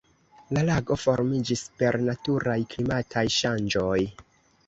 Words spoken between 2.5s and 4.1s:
klimataj ŝanĝoj.